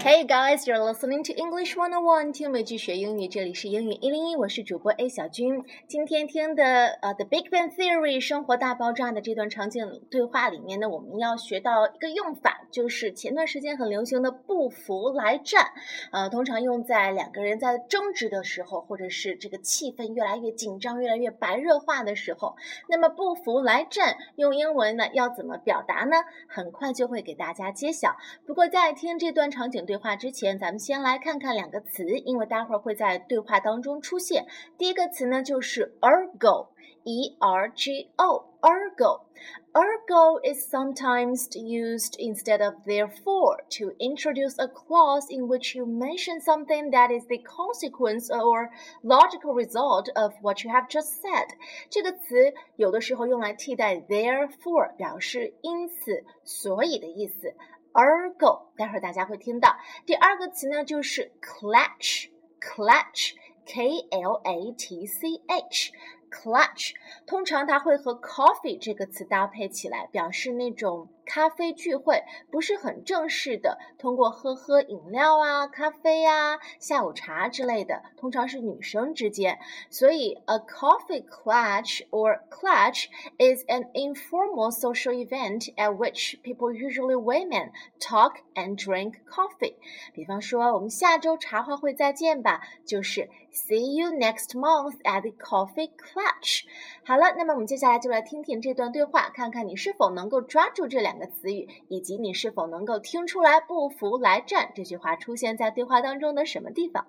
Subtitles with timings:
[0.00, 5.64] Hey guys, you're listening to English One on One，听美剧学英语，这里是英语一零一，我是主播 A 小军。
[5.88, 6.64] 今天听的
[7.02, 15.72] 呃《The Big Bang Theory》生活大爆炸的这段场景对话里面呢，我们要学到一个用法，就是前段时间很流行的不服来战，
[16.12, 22.54] 呃，通常用在两个人在争执的时候，或者是这个气氛越来越紧张、越来越白热化的时候。
[22.88, 26.16] 那么不服来战用英文呢要怎么表达呢？
[26.46, 28.16] 很快就会给大家揭晓。
[28.46, 34.47] 不过在听这段场景对话之前，咱们先来看看两个词，因为待会儿会在对话当中出现。
[34.77, 45.47] 第一个词呢就是 ergo，e r g o，ergo。Ergo is sometimes used instead of therefore to introduce a clause in
[45.47, 48.69] which you mention something that is the consequence or
[49.01, 51.47] logical result of what you have just said。
[51.89, 57.55] 这个词有的时候用来替代 therefore，表示因此、所以的意思。
[57.92, 59.76] ergo，待会儿大家会听到。
[60.06, 65.92] 第二个词呢，就是 clutch，clutch，k l a t c h。
[66.30, 66.92] clutch
[67.26, 79.58] 通常它会和 coffee 这个词搭配起来，表示那种咖啡聚会不是很正式的，通过喝喝饮料啊、咖啡啊、下午茶之类的，通常是女生之间。
[79.90, 88.36] 所以，a coffee klatch or klatch is an informal social event at which people, usually women, talk
[88.54, 89.74] and drink coffee。
[90.14, 96.62] 比方说，我们下周茶话会再见吧，就是 see you next month at the coffee klatch。
[97.04, 101.17] 好了，那么我们接下来就来听听这段对话，看看你是否能够抓住这两。
[101.18, 107.06] 的词语，以及你是否能够听出来“不服来战”这句话出现在对话当中的什么地方。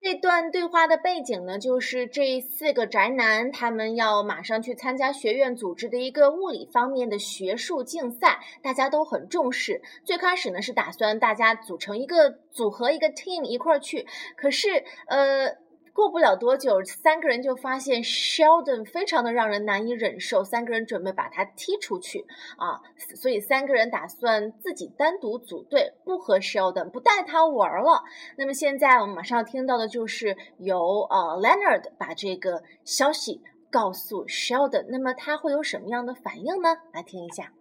[0.00, 9.80] 这段对话的背景呢，就是这四个宅男他们要马上去参加学院组织的一个物理方面的学术竞赛，大家都很重视。
[10.04, 14.06] 最开始呢是打算大家组成一个组合，一个 team 一块儿去，
[14.36, 15.63] 可是呃。
[15.94, 22.26] 过不了多久，三个人就发现 Sheldon 非常的让人难以忍受，三个人准备把他踢出去
[22.58, 22.80] 啊！
[23.14, 28.02] 所以三个人打算自己单独组队，不和 Sheldon 不带他玩了。
[28.36, 33.40] 那么现在我们马上要听到的就是由呃 Leonard 把这个消息
[33.70, 36.76] 告诉 Sheldon，那么他会有什么样的反应呢？
[36.92, 37.52] 来听一下。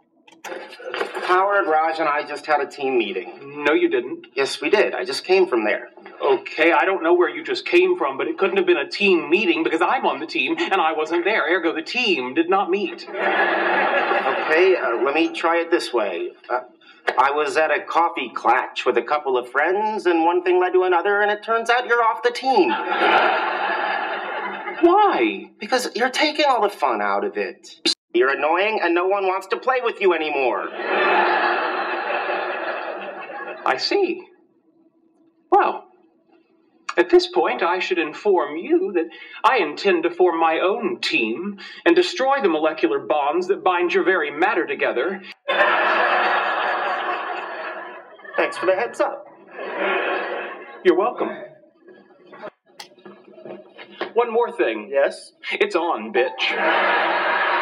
[0.46, 3.64] Howard, Raj, and I just had a team meeting.
[3.64, 4.28] No, you didn't.
[4.36, 4.94] Yes, we did.
[4.94, 5.90] I just came from there.
[6.22, 8.90] Okay, I don't know where you just came from, but it couldn't have been a
[8.90, 11.44] team meeting because I'm on the team and I wasn't there.
[11.50, 13.08] Ergo, the team did not meet.
[13.08, 16.32] Okay, uh, let me try it this way.
[16.50, 16.62] Uh,
[17.18, 20.74] I was at a coffee klatch with a couple of friends, and one thing led
[20.74, 22.70] to another, and it turns out you're off the team.
[24.82, 25.52] Why?
[25.60, 27.94] Because you're taking all the fun out of it.
[28.14, 30.68] You're annoying, and no one wants to play with you anymore.
[33.66, 34.22] I see.
[35.50, 35.86] Well,
[36.96, 39.10] at this point, I should inform you that
[39.44, 44.04] I intend to form my own team and destroy the molecular bonds that bind your
[44.04, 45.22] very matter together.
[48.36, 49.26] Thanks for the heads up.
[50.84, 51.30] You're welcome.
[54.14, 54.90] One more thing.
[54.92, 55.32] Yes?
[55.54, 57.53] It's on, bitch.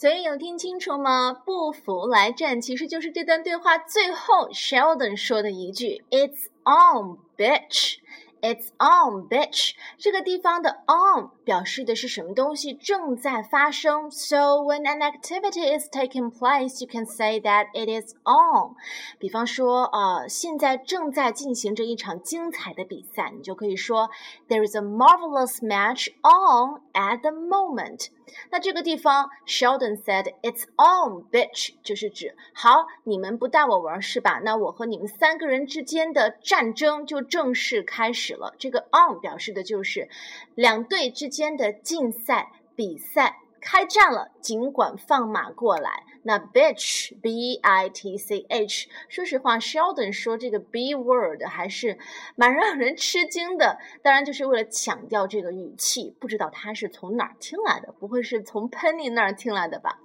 [0.00, 1.34] 所以有听清楚吗？
[1.44, 7.98] 不服来战，其实就是这段对话最后 Sheldon 说的一句：“It's on, bitch。”
[8.40, 9.72] It's on, bitch。
[9.98, 14.10] 这个地方的 on 表示的是什么东西正在发生。
[14.10, 18.76] So when an activity is taking place, you can say that it is on。
[19.18, 24.08] 比方说，呃，现在正在进行着一场精彩的比赛，你就可以说
[24.48, 28.06] There is a marvelous match on at the moment。
[28.50, 34.40] 那这个地方，Sheldon said it's on, bitch，就是指好，你们不带我玩是吧？
[34.44, 38.54] 那我和你们三个人之间的战争就正式开始了。
[38.58, 40.08] 这个 on 表示的就是
[40.54, 46.04] 两队之间的竞赛比赛开战了，尽管放马过来。
[46.22, 51.98] 那 bitch b i t c h，说实话，Sheldon 说这个 b word 还是
[52.36, 53.78] 蛮让人吃惊的。
[54.02, 59.98] 当然，就是为了强调这个语气，不知道他是从哪儿听来的，不会是从 Penny 那儿听来的吧？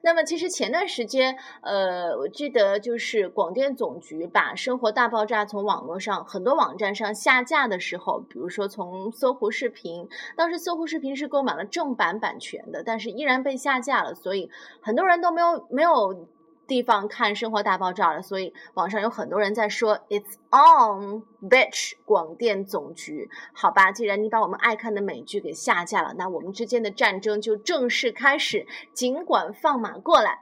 [0.00, 14.50] 那么，其实前段时间，呃，我记得就是广电总局把《生活大爆炸》从网络上很多网站上下架的时候，比如说从搜狐视频，当时搜狐视频是购买了正版版权的，但是依然被下下架了，所以
[14.80, 15.66] 很多人都没有。
[15.70, 16.28] 没有
[16.66, 21.94] 地方看《生活大爆炸》了，所以网上有很多人在说 "It's on, bitch"。
[22.04, 28.66] 广电总局，好吧，既然你把我们爱看的美剧给下架了，那我们之间的战争就正式开始。
[28.92, 30.38] 尽管放马过来，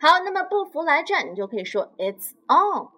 [0.00, 2.93] 好，那么不服来战，你就可以说 "It's on"。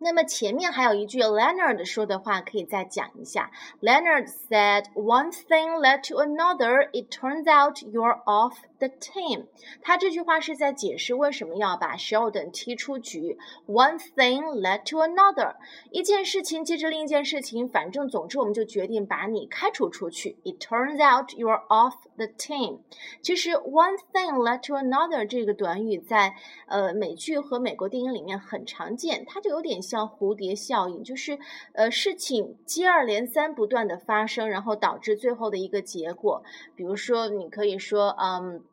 [0.00, 3.50] 那么前面还有一句 Leonard 说的话，可以再讲一下。
[3.80, 6.88] Leonard said, "One thing led to another.
[6.92, 9.46] It turns out you're off the team."
[9.82, 13.38] 他这句话是在解释为什么要把 Sheldon 踢出局。
[13.66, 15.56] One thing led to another.
[15.90, 20.38] 一件事情接着另一件事情，反正总之我们就决定把你开除出去。
[20.44, 22.82] It turns out you're off the team.
[23.20, 26.36] 其实 one thing led to another 这个短语在
[26.68, 29.88] 呃美剧和美国电影里面很常见，它就有点像。
[29.93, 31.37] 像蝴蝶效应，就是
[31.73, 36.43] 呃事情接二连三不断的发生，然后导致最后的一个结果。
[36.75, 38.63] 比如说，你可以说，嗯。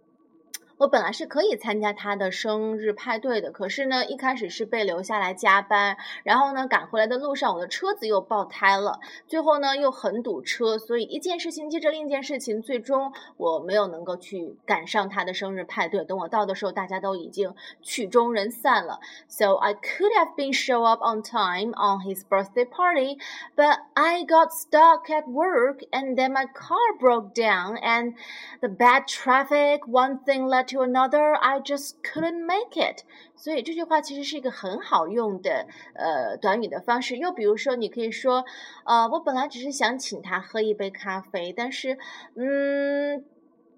[0.79, 16.03] 我本来是可以参加他的生日派对的，可是呢，一开始是被留下来加班，然后呢，赶回来的路上，我的车子又爆胎了，最后呢，又很堵车，所以一件事情接着另一件事情，最终我没有能够去赶上他的生日派对。
[16.03, 18.99] 等我到的时候，大家都已经曲终人散了。
[19.29, 23.17] So I could have been show up on time on his birthday party,
[23.55, 28.15] but I got stuck at work, and then my car broke down, and
[28.59, 30.65] the bad traffic, one thing led.
[30.69, 33.03] to another, I just couldn't make it。
[33.35, 37.17] 所以这句话其实是一个很好用的呃短语的方式。
[37.17, 38.45] 又比如说，你可以说，
[38.85, 41.97] 呃，我本来只是想请他喝一杯咖啡，但是，
[42.35, 43.25] 嗯，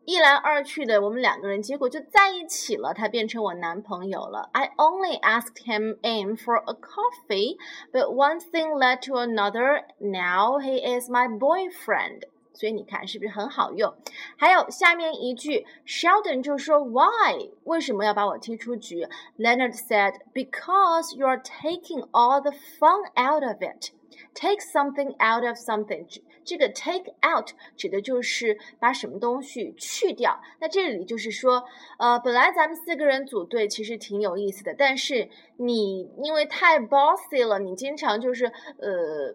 [0.05, 4.49] 一来二去的，我们两个人结果就在一起了，他变成我男朋友了。
[4.53, 7.57] I only asked him in for a coffee,
[7.91, 9.83] but one thing led to another.
[9.99, 12.21] Now he is my boyfriend.
[12.62, 13.92] 所以你看是不是很好用？
[14.36, 19.04] 还有下面一句，Sheldon 就说 Why 为什么要把我踢出局
[19.36, 23.90] ？Leonard said Because you're taking all the fun out of it.
[24.32, 26.06] Take something out of something.
[26.44, 30.40] 这个 take out 指的就是把什么东西去掉。
[30.60, 31.64] 那这里就是说，
[31.98, 38.46] 呃，本来咱们四个人组队其实挺有意思的，但是你因为太 bossy 了，你经常就是
[38.78, 39.34] 呃。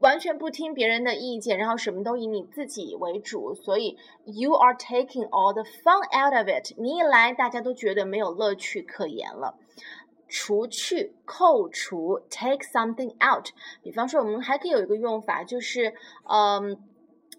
[0.00, 6.72] 完全不听别人的意见，然后什么都以你自己为主，所以 you are taking all the fun out of it。
[6.76, 9.56] 你一来，大家都觉得没有乐趣可言了。
[10.28, 13.50] 除去、扣除，take something out。
[13.80, 15.94] 比方说，我们还可以有一个用法，就是
[16.28, 16.76] 嗯，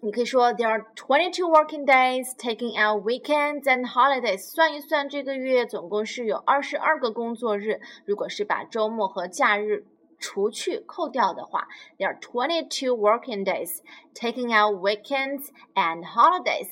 [0.00, 4.38] 你可以说 there are twenty two working days taking out weekends and holidays。
[4.38, 7.78] 算一算，这个月总共是有二十二个工作日。
[8.06, 9.84] 如果是把周末和假日
[10.18, 13.78] 除去扣掉的话，there are twenty-two working days,
[14.14, 16.68] taking out weekends and holidays。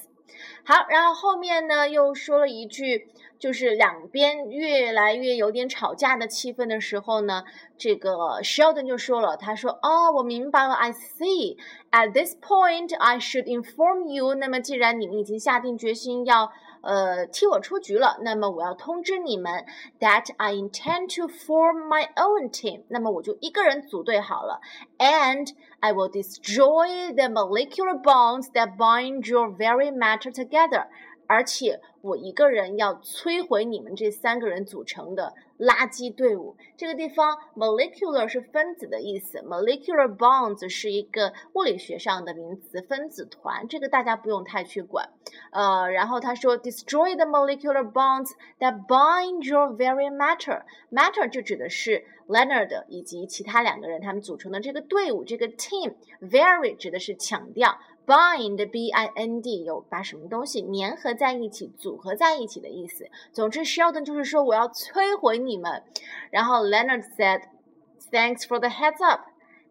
[0.65, 3.09] 好，然后后面呢又说了一句，
[3.39, 7.45] 就是两边越来越有点吵架的气氛的时候呢，
[7.79, 11.57] 这个 Sheldon 就说了，他说：“哦，我明白了，I see.
[11.91, 14.35] At this point, I should inform you。
[14.35, 16.53] 那么既然你们已经下定决心要。”
[16.86, 19.66] 呃，踢我出局了，那么我要通知你们，
[20.00, 22.84] that I intend to form my own team。
[22.90, 24.60] 那么我就一个人组队好了，
[24.98, 30.88] and I will destroy the molecular bonds that bind your very matter together。
[31.27, 35.35] 而且我一个人要摧毁你们这三个人组成的。
[35.59, 45.09] 垃圾队伍，这个地方 molecular 是分子的意思，molecular bonds 是一个物理学上的名词，分子团，这个大家不用太去管。
[45.53, 57.79] 呃，然后他说 destroy the molecular bonds that bind your very matter，matter 就指的是 Leonard 以及其他两个人他们组成的这个队伍，这个 team，very 指的是强调。
[58.07, 63.11] Bind b i n d 有把什么东西粘合在一起、组合在一起的意思。
[63.33, 65.83] 总之，Sheldon 就是说我要摧毁你们。
[66.31, 69.23] 然后 Leonard said，Thanks for the heads up，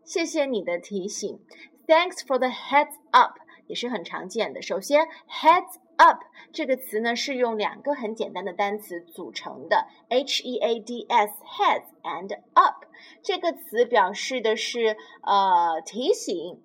[0.04, 1.40] 谢谢你的提醒。
[1.88, 3.38] Thanks for the heads up
[3.68, 4.62] 也是很常见的。
[4.62, 6.20] 首先，heads up
[6.52, 12.86] 这个词呢是用两个很简单的单词组成的，h e a d s heads and up
[13.24, 16.62] 这个词表示的是呃提醒。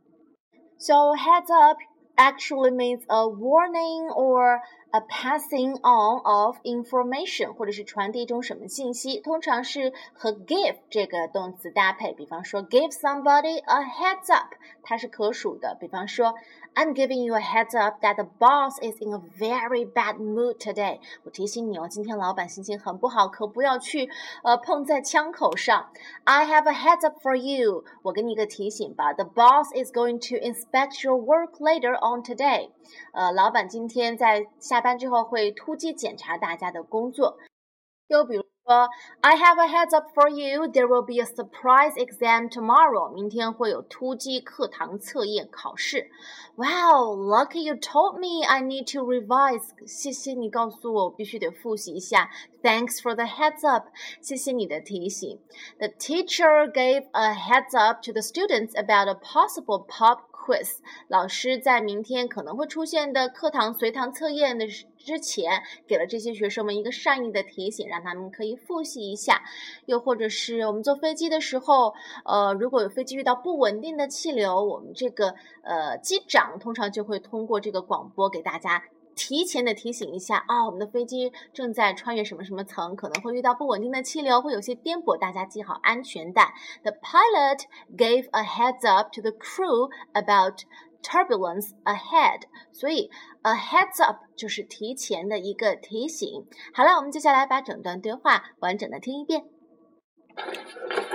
[0.80, 1.76] So heads up
[2.16, 12.13] actually means a warning or a passing on of information，或者是传递一种什么信息，通常是和 give 这个动词搭配。
[12.13, 15.75] 比方说，give somebody a heads up，它是可数的。
[15.79, 16.33] 比方说，
[16.75, 20.99] I'm giving you a heads up that the boss is in a very bad mood today。
[21.23, 24.09] 我提醒你哦，今天老板心情很不好，可不要去
[24.43, 25.89] 呃碰在枪口上。
[26.23, 29.11] I have a heads up for you，我给你一个提醒吧。
[29.11, 32.69] The boss is going to inspect your work later on today。
[33.11, 34.78] 呃，老板今天在下。
[34.79, 37.37] 下班之后会突击检查大家的工作。
[38.07, 38.87] 又比如说，
[39.21, 40.67] I have a heads up for you.
[40.67, 43.11] There will be a surprise exam tomorrow.
[43.11, 46.11] 明天会有突击课堂测验考试。
[46.55, 49.69] Wow, lucky you told me I need to revise.
[49.87, 52.29] 谢谢你告诉我，我必须得复习一下。
[52.61, 53.87] Thanks for the heads up.
[54.21, 55.39] 谢谢你的提醒。
[55.79, 60.78] The teacher gave a heads up to the students about a possible pop quiz，
[61.08, 69.42] 老师在明天可能会出现的课堂随堂测验的之前，给了这些学生们一个善意的提醒，让他们可以复习一下。
[69.86, 71.92] 又或者是我们坐飞机的时候，
[72.24, 78.82] 呃，如果有飞机遇到不稳定的气流，我们这个呃机长通常就会通过这个广播给大家。
[79.20, 86.54] 提前的提醒一下啊，我们的飞机正在穿越什么什么层，可能会遇到不稳定的气流，会有些颠簸，大家系好安全带。
[86.82, 87.64] The pilot
[87.98, 90.62] gave a heads up to the crew about
[91.02, 92.44] turbulence ahead。
[92.72, 93.10] 所以
[93.42, 96.46] a heads up 就是提前的一个提醒。
[96.72, 99.44] 好了，我们接下来把整段对话完整的听一遍。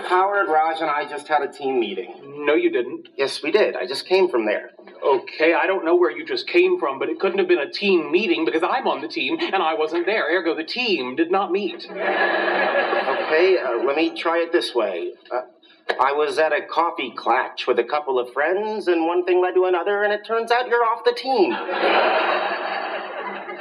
[0.08, 2.46] Howard, Raj, and I just had a team meeting.
[2.46, 3.10] No, you didn't.
[3.18, 3.76] Yes, we did.
[3.76, 4.72] I just came from there.
[5.04, 7.72] Okay, I don't know where you just came from, but it couldn't have been a
[7.72, 10.26] team meeting because I'm on the team and I wasn't there.
[10.32, 11.88] Ergo, the team did not meet.
[11.90, 15.14] Okay, uh, let me try it this way.
[15.32, 15.42] Uh,
[16.00, 19.54] I was at a coffee klatch with a couple of friends, and one thing led
[19.56, 21.52] to another, and it turns out you're off the team.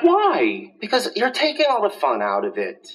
[0.02, 0.72] Why?
[0.80, 2.88] Because you're taking all the fun out of it.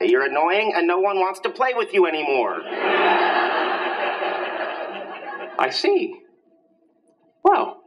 [0.00, 2.60] You're annoying, and no one wants to play with you anymore.
[5.58, 6.14] I see.
[7.44, 7.82] Well,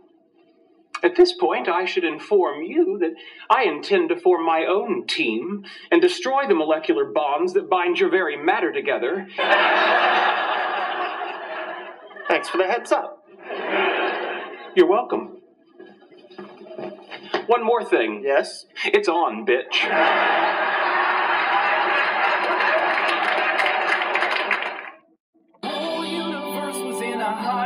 [1.01, 3.15] at this point, I should inform you that
[3.49, 8.09] I intend to form my own team and destroy the molecular bonds that bind your
[8.09, 9.27] very matter together.
[12.27, 13.25] Thanks for the heads up.
[14.75, 15.41] You're welcome.
[17.47, 18.21] One more thing.
[18.23, 18.65] Yes?
[18.85, 20.69] It's on, bitch.